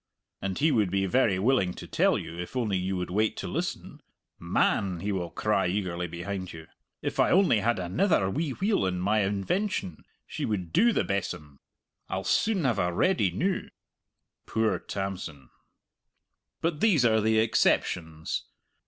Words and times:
And 0.41 0.57
he 0.57 0.71
would 0.71 0.89
be 0.89 1.05
very 1.05 1.37
willing 1.37 1.75
to 1.75 1.85
tell 1.85 2.17
you, 2.17 2.35
if 2.39 2.55
only 2.55 2.75
you 2.75 2.97
would 2.97 3.11
wait 3.11 3.37
to 3.37 3.47
listen. 3.47 4.01
"Man," 4.39 4.99
he 5.01 5.11
will 5.11 5.29
cry 5.29 5.67
eagerly 5.67 6.07
behind 6.07 6.51
you, 6.53 6.65
"if 7.03 7.19
I 7.19 7.29
only 7.29 7.59
had 7.59 7.77
anither 7.77 8.27
wee 8.27 8.49
wheel 8.53 8.87
in 8.87 8.99
my 8.99 9.19
invention 9.19 10.03
she 10.25 10.43
would 10.43 10.73
do, 10.73 10.91
the 10.91 11.03
besom! 11.03 11.59
I'll 12.09 12.23
sune 12.23 12.63
have 12.63 12.77
her 12.77 12.91
ready 12.91 13.29
noo." 13.29 13.69
Poor 14.47 14.79
Tamson! 14.79 15.51
But 16.61 16.79
these 16.79 17.05
are 17.05 17.21
the 17.21 17.37
exceptions. 17.37 18.45